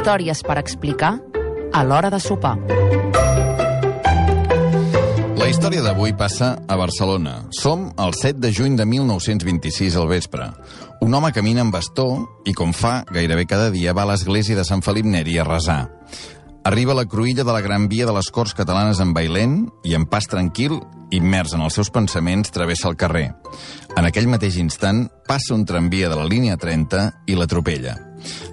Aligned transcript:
Històries 0.00 0.40
per 0.48 0.54
explicar 0.56 1.10
a 1.76 1.80
l'hora 1.84 2.08
de 2.08 2.16
sopar. 2.24 2.54
La 5.36 5.48
història 5.50 5.82
d'avui 5.84 6.14
passa 6.16 6.54
a 6.64 6.78
Barcelona. 6.80 7.34
Som 7.52 7.90
el 8.00 8.16
7 8.16 8.40
de 8.40 8.48
juny 8.48 8.78
de 8.80 8.86
1926 8.88 9.98
al 10.00 10.08
vespre. 10.08 10.48
Un 11.04 11.12
home 11.12 11.34
camina 11.36 11.60
amb 11.66 11.76
bastó 11.76 12.08
i, 12.48 12.56
com 12.56 12.72
fa 12.72 13.02
gairebé 13.12 13.44
cada 13.44 13.68
dia, 13.76 13.92
va 13.92 14.08
a 14.08 14.12
l'església 14.14 14.56
de 14.56 14.64
Sant 14.64 14.80
Felip 14.80 15.04
Neri 15.04 15.36
a 15.36 15.44
resar. 15.44 15.82
Arriba 16.64 16.96
a 16.96 17.02
la 17.02 17.04
cruïlla 17.04 17.44
de 17.44 17.52
la 17.52 17.60
Gran 17.60 17.90
Via 17.92 18.08
de 18.08 18.16
les 18.16 18.32
Corts 18.32 18.56
Catalanes 18.56 19.04
en 19.04 19.12
bailent 19.12 19.66
i, 19.84 19.92
en 19.92 20.08
pas 20.08 20.24
tranquil, 20.24 20.80
immers 21.12 21.52
en 21.52 21.60
els 21.60 21.76
seus 21.76 21.92
pensaments, 21.92 22.48
travessa 22.48 22.88
el 22.88 22.96
carrer. 22.96 23.34
En 24.00 24.08
aquell 24.08 24.32
mateix 24.32 24.56
instant, 24.64 25.10
passa 25.28 25.52
un 25.52 25.68
tramvia 25.68 26.08
de 26.08 26.16
la 26.16 26.24
línia 26.24 26.56
30 26.56 27.10
i 27.28 27.36
l'atropella. 27.36 28.00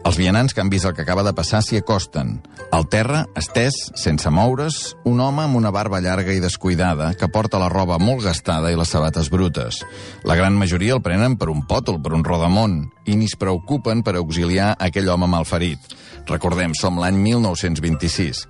Els 0.08 0.18
vianants 0.20 0.54
que 0.54 0.62
han 0.64 0.70
vist 0.72 0.88
el 0.88 0.94
que 0.96 1.04
acaba 1.04 1.24
de 1.26 1.34
passar 1.36 1.62
s'hi 1.64 1.82
acosten. 1.82 2.38
Al 2.72 2.88
terra, 2.92 3.26
estès, 3.40 3.76
sense 3.96 4.30
moure's, 4.32 4.96
un 5.08 5.22
home 5.24 5.44
amb 5.46 5.60
una 5.60 5.72
barba 5.72 6.02
llarga 6.04 6.34
i 6.36 6.44
descuidada 6.44 7.14
que 7.20 7.30
porta 7.32 7.60
la 7.62 7.70
roba 7.72 8.00
molt 8.00 8.26
gastada 8.26 8.72
i 8.72 8.80
les 8.80 8.92
sabates 8.92 9.32
brutes. 9.34 9.82
La 10.28 10.36
gran 10.40 10.58
majoria 10.60 10.96
el 10.98 11.04
prenen 11.04 11.38
per 11.40 11.50
un 11.54 11.64
pòtol, 11.68 12.02
per 12.04 12.14
un 12.16 12.26
rodamont, 12.28 12.82
i 13.06 13.16
ni 13.16 13.28
es 13.28 13.38
preocupen 13.40 14.04
per 14.04 14.18
auxiliar 14.20 14.74
aquell 14.80 15.10
home 15.10 15.30
malferit. 15.32 15.96
Recordem, 16.28 16.76
som 16.76 17.00
l'any 17.00 17.20
1926. 17.24 18.46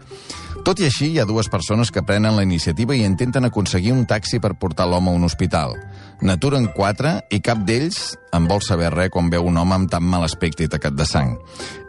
Tot 0.65 0.81
i 0.81 0.87
així, 0.89 1.13
hi 1.13 1.19
ha 1.21 1.27
dues 1.29 1.47
persones 1.47 1.93
que 1.93 2.03
prenen 2.03 2.35
la 2.35 2.43
iniciativa 2.43 2.95
i 2.97 3.05
intenten 3.05 3.45
aconseguir 3.47 3.93
un 3.93 4.05
taxi 4.09 4.41
per 4.43 4.57
portar 4.59 4.87
l'home 4.89 5.13
a 5.13 5.15
un 5.15 5.23
hospital. 5.23 5.77
N'aturen 6.25 6.71
quatre 6.73 7.19
i 7.29 7.37
cap 7.45 7.59
d'ells 7.67 8.15
en 8.33 8.47
vol 8.49 8.63
saber 8.65 8.89
res 8.93 9.11
quan 9.13 9.29
veu 9.29 9.45
un 9.45 9.57
home 9.61 9.75
amb 9.75 9.89
tan 9.91 10.01
mal 10.01 10.23
aspecte 10.25 10.65
i 10.65 10.69
tacat 10.71 10.95
de 10.97 11.05
sang. 11.05 11.35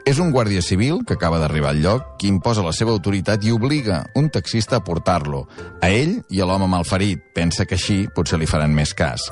És 0.08 0.20
un 0.20 0.30
guàrdia 0.32 0.60
civil 0.64 1.00
que 1.04 1.16
acaba 1.16 1.38
d'arribar 1.40 1.70
al 1.72 1.80
lloc 1.84 2.04
qui 2.20 2.28
imposa 2.28 2.64
la 2.64 2.74
seva 2.76 2.92
autoritat 2.92 3.44
i 3.44 3.52
obliga 3.52 4.02
un 4.16 4.28
taxista 4.32 4.78
a 4.78 4.84
portar-lo. 4.84 5.46
A 5.80 5.88
ell 5.88 6.18
i 6.28 6.40
a 6.40 6.48
l'home 6.48 6.68
malferit. 6.68 7.24
Pensa 7.36 7.64
que 7.64 7.76
així 7.76 8.02
potser 8.16 8.38
li 8.40 8.48
faran 8.48 8.72
més 8.74 8.92
cas. 8.96 9.28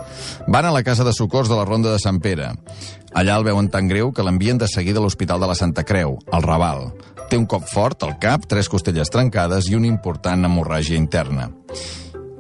Van 0.49 0.69
a 0.69 0.73
la 0.73 0.85
casa 0.85 1.05
de 1.05 1.13
socors 1.17 1.49
de 1.49 1.57
la 1.57 1.65
Ronda 1.69 1.93
de 1.93 2.01
Sant 2.01 2.21
Pere. 2.21 2.53
Allà 3.17 3.37
el 3.37 3.45
veuen 3.45 3.69
tan 3.73 3.89
greu 3.89 4.13
que 4.13 4.25
l'envien 4.25 4.61
de 4.61 4.69
seguida 4.69 5.01
a 5.01 5.05
l'Hospital 5.05 5.41
de 5.41 5.49
la 5.49 5.57
Santa 5.57 5.85
Creu, 5.85 6.19
al 6.33 6.45
Raval. 6.45 6.91
Té 7.29 7.37
un 7.41 7.47
cop 7.49 7.65
fort 7.69 8.05
al 8.05 8.19
cap, 8.23 8.45
tres 8.49 8.69
costelles 8.69 9.13
trencades 9.13 9.69
i 9.69 9.77
una 9.77 9.89
important 9.89 10.45
hemorràgia 10.45 11.01
interna. 11.01 11.51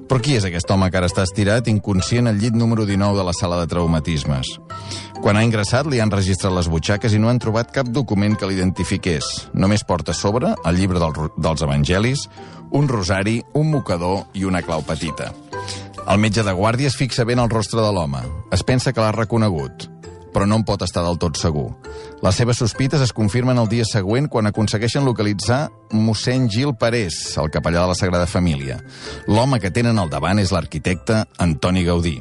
Però 0.07 0.23
qui 0.23 0.37
és 0.39 0.45
aquest 0.47 0.71
home 0.71 0.87
que 0.91 1.01
ara 1.01 1.09
està 1.11 1.25
estirat, 1.27 1.67
inconscient 1.67 2.31
al 2.31 2.39
llit 2.39 2.55
número 2.55 2.85
19 2.87 3.19
de 3.19 3.25
la 3.27 3.35
sala 3.35 3.59
de 3.59 3.67
traumatismes? 3.71 4.53
Quan 5.19 5.35
ha 5.35 5.43
ingressat 5.43 5.89
li 5.91 5.99
han 5.99 6.13
registrat 6.15 6.55
les 6.55 6.69
butxaques 6.71 7.17
i 7.17 7.19
no 7.19 7.33
han 7.33 7.41
trobat 7.43 7.73
cap 7.75 7.91
document 7.91 8.37
que 8.39 8.47
l'identifiqués. 8.47 9.49
Només 9.55 9.83
porta 9.89 10.15
a 10.15 10.19
sobre 10.19 10.55
el 10.63 10.79
llibre 10.79 11.03
del, 11.03 11.17
dels 11.35 11.67
evangelis, 11.67 12.29
un 12.71 12.87
rosari, 12.87 13.41
un 13.59 13.73
mocador 13.75 14.29
i 14.35 14.47
una 14.47 14.63
clau 14.63 14.87
petita. 14.87 15.33
El 16.07 16.23
metge 16.23 16.47
de 16.47 16.55
guàrdia 16.55 16.87
es 16.87 16.95
fixa 16.95 17.27
ben 17.27 17.43
al 17.43 17.51
rostre 17.51 17.83
de 17.83 17.91
l'home. 17.91 18.23
Es 18.55 18.63
pensa 18.63 18.95
que 18.95 19.03
l'ha 19.03 19.15
reconegut 19.17 19.96
però 20.37 20.45
no 20.45 20.59
en 20.61 20.67
pot 20.69 20.83
estar 20.85 21.01
del 21.01 21.17
tot 21.17 21.39
segur. 21.41 21.71
Les 22.21 22.37
seves 22.37 22.59
sospites 22.61 23.01
es 23.01 23.15
confirmen 23.17 23.57
el 23.57 23.71
dia 23.73 23.87
següent 23.89 24.29
quan 24.29 24.51
aconsegueixen 24.51 25.07
localitzar 25.09 25.71
mossèn 25.97 26.51
Gil 26.53 26.75
Parés, 26.77 27.17
el 27.41 27.49
capellà 27.55 27.87
de 27.87 27.95
la 27.95 27.97
Sagrada 27.97 28.29
Família. 28.29 28.77
L'home 29.33 29.57
que 29.63 29.73
tenen 29.73 29.97
al 29.97 30.13
davant 30.13 30.37
és 30.43 30.53
l'arquitecte 30.53 31.23
Antoni 31.41 31.87
Gaudí. 31.89 32.19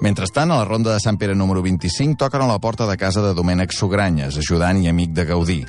Mentrestant, 0.00 0.50
a 0.50 0.60
la 0.62 0.68
ronda 0.68 0.92
de 0.92 1.00
Sant 1.02 1.18
Pere 1.18 1.34
número 1.34 1.62
25 1.62 2.18
toquen 2.18 2.42
a 2.44 2.50
la 2.50 2.58
porta 2.58 2.86
de 2.86 2.96
casa 2.96 3.22
de 3.24 3.34
Domènec 3.34 3.72
Sogranyes, 3.72 4.38
ajudant 4.38 4.82
i 4.82 4.88
amic 4.88 5.14
de 5.16 5.24
Gaudí. 5.28 5.62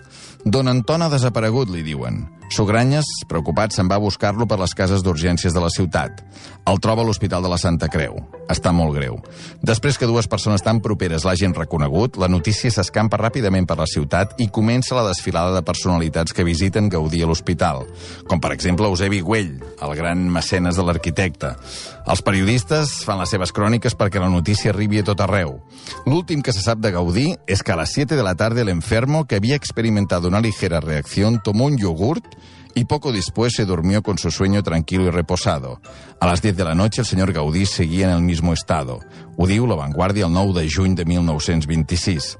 Don 0.46 0.72
Anton 0.72 1.04
ha 1.04 1.10
desaparegut, 1.12 1.70
li 1.70 1.84
diuen. 1.84 2.24
Sogranyes, 2.50 3.06
preocupat, 3.30 3.76
se'n 3.76 3.90
va 3.92 4.00
a 4.00 4.02
buscar-lo 4.02 4.48
per 4.50 4.58
les 4.58 4.72
cases 4.74 5.04
d'urgències 5.06 5.54
de 5.54 5.62
la 5.62 5.70
ciutat. 5.70 6.24
El 6.66 6.80
troba 6.82 7.04
a 7.04 7.06
l'Hospital 7.06 7.44
de 7.46 7.50
la 7.52 7.60
Santa 7.62 7.90
Creu. 7.94 8.16
Està 8.50 8.72
molt 8.74 8.96
greu. 8.98 9.20
Després 9.62 10.00
que 10.02 10.08
dues 10.10 10.26
persones 10.32 10.64
tan 10.66 10.80
properes 10.82 11.28
l'hagin 11.28 11.54
reconegut, 11.54 12.18
la 12.18 12.30
notícia 12.32 12.72
s'escampa 12.74 13.20
ràpidament 13.22 13.68
per 13.70 13.78
la 13.78 13.86
ciutat 13.86 14.34
i 14.42 14.50
comença 14.50 14.98
la 14.98 15.06
desfilada 15.06 15.54
de 15.54 15.62
personalitats 15.66 16.34
que 16.34 16.48
visiten 16.48 16.90
Gaudí 16.90 17.22
a 17.22 17.30
l'hospital, 17.30 17.86
com 18.26 18.42
per 18.42 18.56
exemple 18.56 18.90
Eusebi 18.90 19.22
Güell, 19.22 19.60
el 19.62 19.96
gran 20.00 20.26
mecenes 20.34 20.80
de 20.80 20.88
l'arquitecte. 20.88 21.54
Els 22.10 22.26
periodistes 22.26 23.04
fan 23.06 23.22
les 23.22 23.30
seves 23.30 23.54
cròniques 23.54 23.94
perquè 24.00 24.22
la 24.24 24.32
notícia 24.32 24.72
arribi 24.72 25.02
a 25.04 25.08
tot 25.12 25.20
arreu. 25.22 25.58
L'últim 26.08 26.42
que 26.42 26.56
se 26.56 26.64
sap 26.64 26.80
de 26.80 26.94
Gaudí 26.96 27.34
és 27.46 27.62
que 27.62 27.76
a 27.76 27.80
les 27.82 27.92
7 28.00 28.16
de 28.16 28.24
la 28.24 28.38
tarda 28.40 28.64
l'enfermo, 28.64 29.26
que 29.28 29.38
havia 29.38 29.60
experimentat 29.60 30.24
una 30.24 30.42
ligera 30.42 30.80
reacción, 30.80 31.42
tomó 31.44 31.66
un 31.66 31.78
yogurt 31.78 32.26
y 32.76 32.86
poco 32.86 33.12
después 33.12 33.54
se 33.56 33.66
durmió 33.66 34.02
con 34.02 34.18
su 34.18 34.32
sueño 34.32 34.64
tranquilo 34.64 35.06
y 35.06 35.10
reposado. 35.10 35.82
A 36.20 36.28
las 36.28 36.42
10 36.42 36.56
de 36.56 36.64
la 36.64 36.76
noche 36.76 37.02
el 37.02 37.08
señor 37.08 37.34
Gaudí 37.34 37.66
seguía 37.66 38.06
en 38.10 38.16
el 38.16 38.22
mismo 38.22 38.54
estado. 38.54 39.00
Ho 39.38 39.48
diu 39.48 39.68
La 39.68 39.76
Vanguardia 39.76 40.26
el 40.26 40.34
9 40.34 40.62
de 40.62 40.70
juny 40.70 40.96
de 40.96 41.06
1926. 41.06 42.38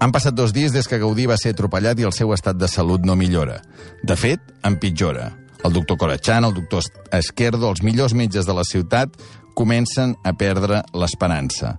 Han 0.00 0.12
passat 0.12 0.34
dos 0.34 0.52
dies 0.52 0.72
des 0.72 0.88
que 0.88 0.98
Gaudí 0.98 1.26
va 1.26 1.38
ser 1.38 1.54
atropellat 1.54 1.98
i 1.98 2.06
el 2.06 2.14
seu 2.14 2.34
estat 2.34 2.58
de 2.58 2.68
salut 2.68 3.02
no 3.06 3.16
millora. 3.16 3.62
De 4.02 4.16
fet, 4.16 4.40
empitjora. 4.62 5.32
El 5.64 5.72
doctor 5.72 5.98
Corachan, 5.98 6.44
el 6.44 6.54
doctor 6.54 6.84
Esquerdo, 7.12 7.68
els 7.68 7.82
millors 7.82 8.14
metges 8.14 8.46
de 8.46 8.54
la 8.56 8.64
ciutat 8.64 9.16
comencen 9.60 10.14
a 10.24 10.32
perdre 10.32 10.80
l'esperança. 10.96 11.74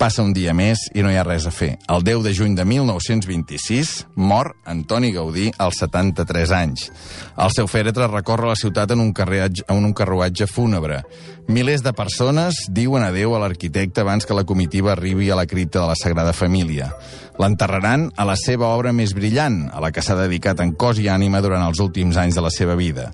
Passa 0.00 0.24
un 0.24 0.32
dia 0.36 0.52
més 0.56 0.86
i 0.96 1.02
no 1.04 1.10
hi 1.12 1.16
ha 1.16 1.24
res 1.24 1.46
a 1.48 1.52
fer. 1.52 1.74
El 1.92 2.04
10 2.04 2.24
de 2.24 2.32
juny 2.36 2.56
de 2.56 2.64
1926 2.68 3.92
mor 4.16 4.54
Antoni 4.68 5.12
Gaudí 5.12 5.50
als 5.60 5.80
73 5.84 6.52
anys. 6.56 6.90
El 7.36 7.52
seu 7.52 7.68
fèretre 7.68 8.08
recorre 8.08 8.48
la 8.48 8.56
ciutat 8.56 8.92
en 8.92 9.04
un, 9.04 9.12
carruatge, 9.16 9.64
en 9.68 9.84
un 9.84 9.94
carruatge 9.96 10.48
fúnebre. 10.48 11.02
Milers 11.48 11.84
de 11.84 11.92
persones 11.96 12.64
diuen 12.74 13.04
adeu 13.06 13.36
a 13.36 13.40
l'arquitecte 13.40 14.02
abans 14.02 14.26
que 14.26 14.36
la 14.36 14.44
comitiva 14.44 14.92
arribi 14.92 15.30
a 15.30 15.36
la 15.38 15.46
cripta 15.46 15.80
de 15.80 15.92
la 15.92 15.96
Sagrada 15.96 16.32
Família. 16.34 16.90
L'enterraran 17.38 18.08
a 18.16 18.24
la 18.24 18.34
seva 18.40 18.70
obra 18.72 18.94
més 18.96 19.12
brillant, 19.14 19.66
a 19.72 19.80
la 19.84 19.92
que 19.92 20.02
s'ha 20.02 20.16
dedicat 20.16 20.60
en 20.64 20.72
cos 20.74 20.98
i 20.98 21.06
ànima 21.12 21.42
durant 21.44 21.62
els 21.62 21.80
últims 21.84 22.16
anys 22.16 22.36
de 22.36 22.44
la 22.44 22.50
seva 22.50 22.74
vida. 22.80 23.10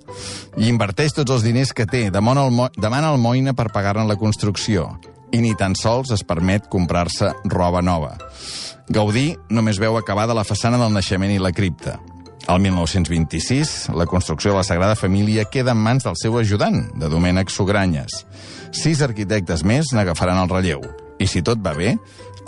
I 0.57 0.71
inverteix 0.71 1.13
tots 1.13 1.35
els 1.35 1.45
diners 1.45 1.75
que 1.75 1.87
té, 1.91 2.07
demana 2.15 2.47
el, 2.47 2.55
demana 2.79 3.13
per 3.59 3.69
pagar-ne 3.75 4.07
la 4.13 4.21
construcció 4.21 4.91
i 5.33 5.41
ni 5.41 5.55
tan 5.57 5.73
sols 5.79 6.11
es 6.13 6.23
permet 6.29 6.67
comprar-se 6.69 7.31
roba 7.49 7.81
nova. 7.81 8.19
Gaudí 8.93 9.33
només 9.49 9.81
veu 9.81 9.97
acabada 9.97 10.37
la 10.37 10.45
façana 10.45 10.77
del 10.81 10.93
naixement 10.93 11.33
i 11.33 11.41
la 11.41 11.55
cripta. 11.57 11.97
Al 12.51 12.59
1926, 12.61 13.93
la 13.97 14.05
construcció 14.11 14.51
de 14.51 14.59
la 14.59 14.67
Sagrada 14.67 14.99
Família 14.99 15.47
queda 15.47 15.73
en 15.73 15.81
mans 15.81 16.05
del 16.05 16.19
seu 16.21 16.37
ajudant, 16.37 16.83
de 16.99 17.09
Domènec 17.09 17.49
Sogranyes. 17.55 18.27
Sis 18.75 19.01
arquitectes 19.01 19.63
més 19.65 19.95
n'agafaran 19.95 20.43
el 20.43 20.51
relleu. 20.51 20.85
I 21.23 21.31
si 21.31 21.41
tot 21.47 21.63
va 21.65 21.73
bé, 21.79 21.95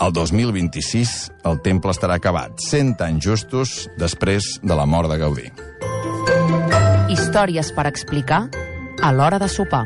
el 0.03 0.13
2026 0.13 1.15
el 1.49 1.61
temple 1.65 1.95
estarà 1.95 2.19
acabat, 2.19 2.59
100 2.59 3.01
anys 3.07 3.25
justos 3.25 3.75
després 3.97 4.59
de 4.61 4.77
la 4.77 4.85
mort 4.85 5.09
de 5.09 5.17
Gaudí. 5.23 5.49
Històries 7.15 7.71
per 7.73 7.87
explicar 7.89 8.43
a 9.01 9.15
l'hora 9.15 9.39
de 9.39 9.49
sopar. 9.49 9.85